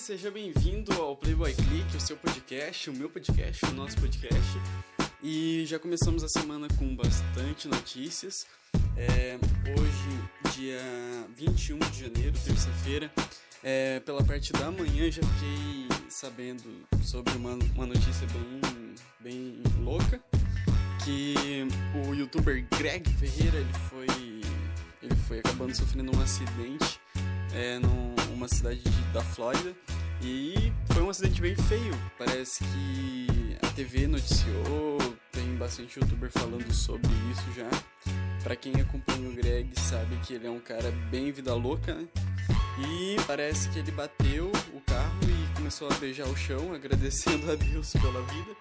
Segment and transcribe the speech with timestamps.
[0.00, 4.50] seja bem-vindo ao Playboy Click, o seu podcast, o meu podcast, o nosso podcast.
[5.22, 8.46] E já começamos a semana com bastante notícias.
[8.96, 9.38] É,
[9.70, 10.80] hoje, dia
[11.36, 13.10] 21 de janeiro, terça-feira,
[13.62, 16.64] é, pela parte da manhã, já fiquei sabendo
[17.02, 20.20] sobre uma, uma notícia bem, bem louca,
[21.04, 21.34] que
[22.04, 24.06] o youtuber Greg Ferreira, ele foi,
[25.02, 27.00] ele foi acabando sofrendo um acidente
[27.52, 27.78] é,
[28.34, 29.72] numa cidade de, da Flórida.
[30.22, 31.92] E foi um acidente bem feio.
[32.18, 34.98] Parece que a TV noticiou,
[35.30, 37.68] tem bastante youtuber falando sobre isso já.
[38.42, 42.06] Para quem acompanha o Greg sabe que ele é um cara bem vida louca, né?
[42.78, 47.54] E parece que ele bateu o carro e começou a beijar o chão, agradecendo a
[47.54, 48.56] Deus pela vida.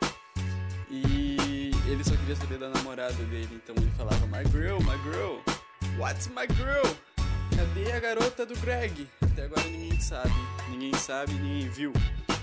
[0.89, 5.41] E ele só queria saber da namorada dele, então ele falava: My girl, my girl,
[5.97, 7.12] what's my girl?
[7.63, 9.07] Cadê a garota do Greg?
[9.21, 10.33] Até agora ninguém sabe.
[10.69, 11.93] Ninguém sabe, ninguém viu.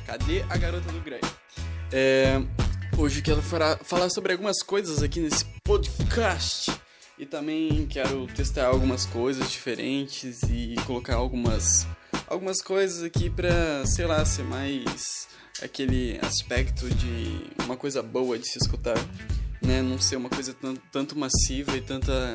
[0.06, 1.22] Cadê a garota do Greg?
[1.92, 2.40] É,
[2.96, 6.72] hoje quero falar sobre algumas coisas aqui nesse podcast.
[7.18, 11.86] E também quero testar algumas coisas diferentes e colocar algumas,
[12.26, 15.28] algumas coisas aqui pra, sei lá, ser mais
[15.60, 18.96] aquele aspecto de uma coisa boa de se escutar,
[19.60, 19.82] né?
[19.82, 22.34] Não ser uma coisa tanto, tanto massiva e tanta,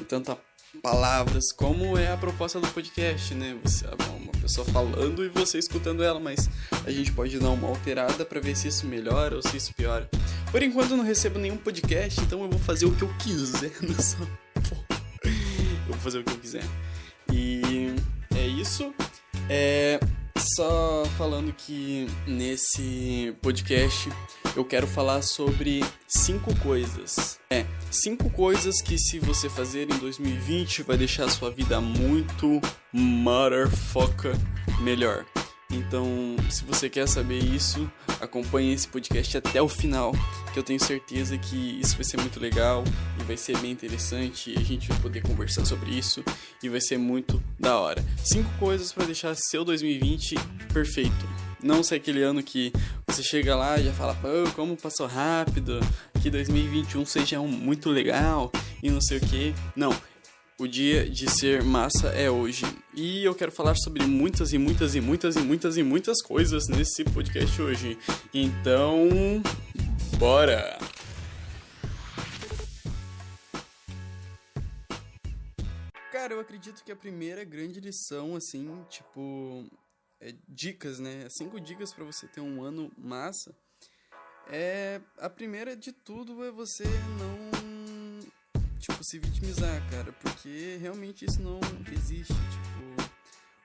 [0.00, 0.38] e tanta
[0.82, 3.56] palavras, como é a proposta do podcast, né?
[3.62, 6.48] Você uma pessoa falando e você escutando ela, mas
[6.84, 10.08] a gente pode dar uma alterada para ver se isso melhora ou se isso piora.
[10.50, 13.72] Por enquanto eu não recebo nenhum podcast, então eu vou fazer o que eu quiser
[13.82, 14.16] nessa
[14.68, 15.02] porra.
[15.24, 16.64] Eu vou fazer o que eu quiser.
[17.32, 17.94] E
[18.36, 18.94] é isso.
[19.48, 19.98] É
[20.38, 24.08] só falando que nesse podcast
[24.56, 27.38] eu quero falar sobre cinco coisas.
[27.50, 32.60] É, cinco coisas que se você fazer em 2020 vai deixar a sua vida muito
[32.92, 34.34] motherfucker
[34.80, 35.26] melhor.
[35.70, 37.90] Então, se você quer saber isso,
[38.20, 40.12] acompanhe esse podcast até o final,
[40.52, 42.84] que eu tenho certeza que isso vai ser muito legal
[43.20, 46.24] e vai ser bem interessante e a gente vai poder conversar sobre isso
[46.62, 48.02] e vai ser muito da hora.
[48.24, 50.36] Cinco coisas para deixar seu 2020
[50.72, 51.45] perfeito.
[51.66, 52.72] Não ser aquele ano que
[53.08, 55.80] você chega lá e já fala, pô, como passou rápido,
[56.22, 59.52] que 2021 seja um muito legal e não sei o que.
[59.74, 59.90] Não,
[60.60, 62.64] o dia de ser massa é hoje.
[62.94, 66.68] E eu quero falar sobre muitas e muitas e muitas e muitas e muitas coisas
[66.68, 67.98] nesse podcast hoje.
[68.32, 69.42] Então,
[70.18, 70.78] bora!
[76.12, 79.66] Cara, eu acredito que a primeira grande lição, assim, tipo,
[80.20, 81.28] é dicas, né?
[81.28, 83.54] Cinco dicas para você ter um ano massa.
[84.48, 86.84] É a primeira de tudo é você
[87.18, 87.46] não
[88.78, 91.58] tipo, se vitimizar, cara, porque realmente isso não
[91.92, 93.10] existe, tipo,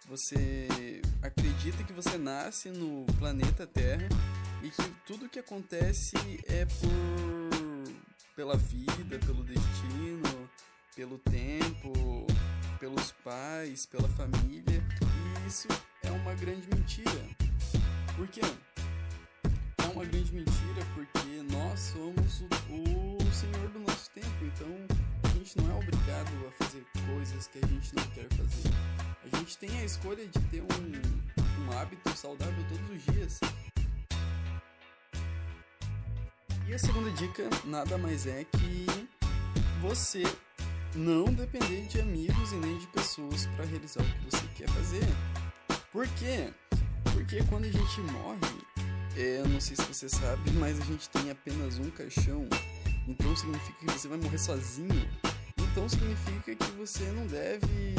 [0.07, 4.07] você acredita que você nasce no planeta Terra
[4.63, 6.15] e que tudo que acontece
[6.47, 7.31] é por
[8.35, 10.49] pela vida, pelo destino,
[10.95, 12.25] pelo tempo,
[12.79, 14.83] pelos pais, pela família,
[15.43, 15.67] e isso
[16.11, 17.21] é uma grande mentira.
[18.15, 18.41] Por quê?
[19.77, 25.01] É uma grande mentira porque nós somos o, o senhor do nosso tempo, então
[25.43, 28.69] gente não é obrigado a fazer coisas que a gente não quer fazer.
[29.23, 33.39] A gente tem a escolha de ter um, um hábito saudável todos os dias.
[36.67, 38.85] E a segunda dica nada mais é que
[39.81, 40.23] você
[40.95, 45.03] não depender de amigos e nem de pessoas para realizar o que você quer fazer.
[45.91, 46.53] Por quê?
[47.13, 48.65] Porque quando a gente morre,
[49.17, 52.47] é, eu não sei se você sabe, mas a gente tem apenas um caixão.
[53.07, 55.09] Então significa que você vai morrer sozinho
[55.71, 57.95] então significa que você não deve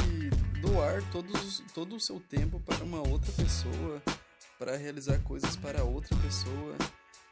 [0.60, 4.02] doar todos, todo o seu tempo para uma outra pessoa,
[4.58, 6.76] para realizar coisas para outra pessoa,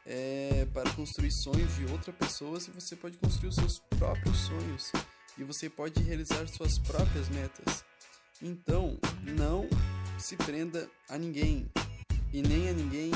[0.03, 4.91] é, para construir sonhos de outra pessoa, se você pode construir os seus próprios sonhos
[5.37, 7.85] e você pode realizar suas próprias metas.
[8.41, 9.69] Então, não
[10.21, 11.67] se prenda a ninguém
[12.31, 13.11] e nem a ninguém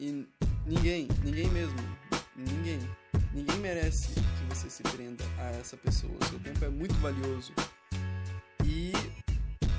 [0.00, 0.26] e
[0.66, 1.76] ninguém, ninguém mesmo,
[2.34, 2.80] ninguém.
[3.34, 6.12] Ninguém merece que você se prenda a essa pessoa.
[6.28, 7.52] Seu tempo é muito valioso.
[8.64, 8.92] E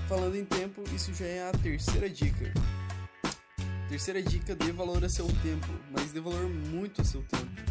[0.07, 2.53] falando em tempo, isso já é a terceira dica.
[3.89, 7.61] Terceira dica: dê valor a seu tempo, mas dê valor muito a seu tempo.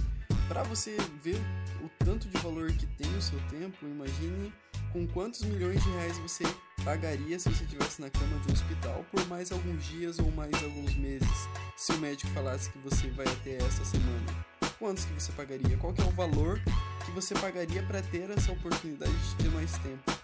[0.49, 1.41] Para você ver
[1.85, 4.53] o tanto de valor que tem o seu tempo, imagine
[4.93, 6.45] com quantos milhões de reais você
[6.89, 10.55] pagaria se você estivesse na cama de um hospital por mais alguns dias ou mais
[10.63, 11.47] alguns meses,
[11.77, 14.47] se o médico falasse que você vai até essa semana
[14.79, 15.77] quantos que você pagaria?
[15.77, 16.59] Qual é o valor
[17.05, 20.19] que você pagaria para ter essa oportunidade de ter mais tempo?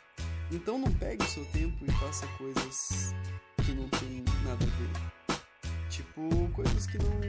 [0.50, 3.14] Então não pegue o seu tempo e faça coisas
[3.62, 5.38] que não tem nada a ver.
[5.90, 7.20] Tipo, coisas que não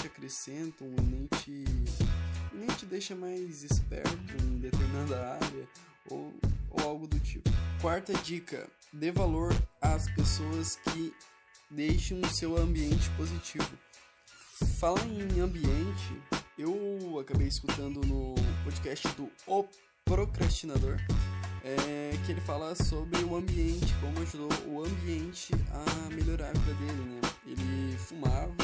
[0.00, 1.64] te acrescentam nem te,
[2.52, 5.68] nem te deixa mais esperto em determinada área
[6.10, 6.34] ou,
[6.70, 7.48] ou algo do tipo.
[7.80, 11.12] Quarta dica: dê valor às pessoas que
[11.70, 13.68] deixam o seu ambiente positivo.
[14.78, 16.20] Fala em ambiente,
[16.58, 18.34] eu acabei escutando no
[18.64, 19.64] podcast do O
[20.04, 20.96] Procrastinador,
[21.62, 26.74] é, que ele fala sobre o ambiente, como ajudou o ambiente a melhorar a vida
[26.74, 27.20] dele, né?
[27.46, 28.54] Ele fumava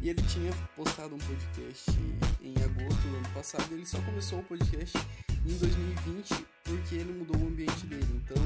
[0.00, 1.90] e ele tinha postado um podcast
[2.42, 2.54] em
[2.86, 3.72] do ano passado.
[3.72, 4.96] Ele só começou o podcast
[5.46, 8.22] em 2020 porque ele mudou o ambiente dele.
[8.22, 8.42] Então,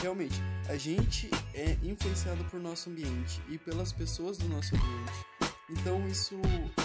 [0.00, 5.26] realmente, a gente é influenciado por nosso ambiente e pelas pessoas do nosso ambiente.
[5.70, 6.34] Então, isso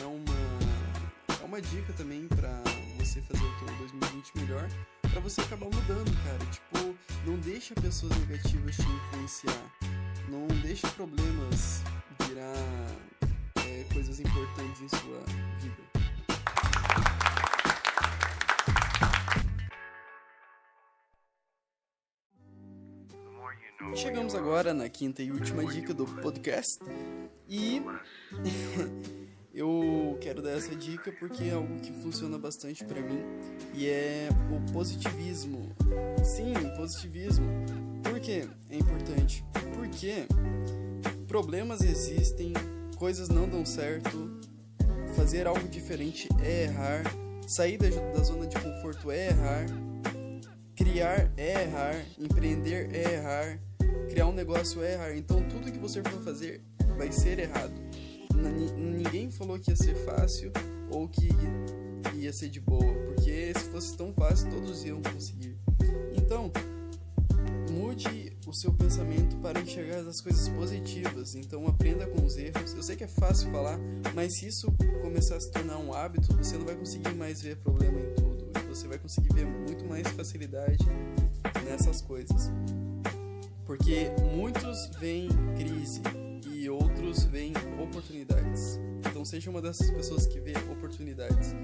[0.02, 2.62] é uma, é uma dica também para
[3.00, 4.68] você fazer o teu 2020 melhor,
[5.02, 6.46] para você acabar mudando, cara.
[6.52, 6.96] Tipo,
[7.26, 9.72] não deixa pessoas negativas te influenciar.
[10.30, 11.82] Não deixa problemas
[12.28, 12.56] virar
[13.68, 15.24] é, coisas importantes em sua
[15.60, 16.05] vida.
[23.95, 26.80] Chegamos agora na quinta e última dica do podcast
[27.48, 27.81] e
[29.54, 33.22] eu quero dar essa dica porque é algo que funciona bastante para mim
[33.74, 35.75] e é o positivismo.
[36.24, 37.48] Sim, positivismo.
[38.01, 39.44] Por que é importante?
[39.75, 40.25] Porque
[41.27, 42.54] problemas existem,
[42.98, 44.39] coisas não dão certo,
[45.16, 47.04] fazer algo diferente é errar,
[47.48, 49.66] sair da, da zona de conforto é errar,
[50.86, 53.60] criar é errar, empreender é errar,
[54.08, 55.18] criar um negócio é errar.
[55.18, 56.62] Então tudo que você for fazer
[56.96, 57.74] vai ser errado.
[58.78, 60.52] ninguém falou que ia ser fácil
[60.92, 61.28] ou que
[62.14, 65.58] ia ser de boa, porque se fosse tão fácil todos iam conseguir.
[66.16, 66.52] Então,
[67.72, 71.34] mude o seu pensamento para enxergar as coisas positivas.
[71.34, 72.74] Então aprenda com os erros.
[72.74, 73.80] Eu sei que é fácil falar,
[74.14, 74.72] mas se isso
[75.02, 78.25] começar a se tornar um hábito, você não vai conseguir mais ver problema em tudo.
[78.75, 80.86] Você vai conseguir ver muito mais facilidade
[81.63, 82.51] nessas coisas.
[83.66, 86.01] Porque muitos veem crise
[86.51, 88.77] e outros veem oportunidades.
[89.10, 91.56] Então seja uma dessas pessoas que vê oportunidades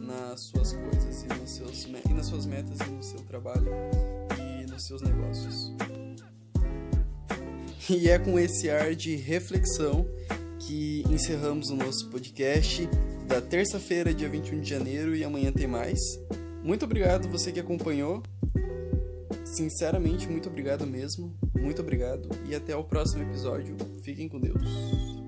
[0.00, 3.70] nas suas coisas e, nos seus, e nas suas metas e no seu trabalho
[4.66, 5.72] dos seus negócios.
[7.88, 10.04] E é com esse ar de reflexão
[10.60, 12.88] que encerramos o nosso podcast
[13.26, 15.98] da terça-feira, dia 21 de janeiro, e amanhã tem mais.
[16.62, 18.22] Muito obrigado você que acompanhou.
[19.44, 21.34] Sinceramente, muito obrigado mesmo.
[21.58, 23.76] Muito obrigado e até o próximo episódio.
[24.02, 25.19] Fiquem com Deus.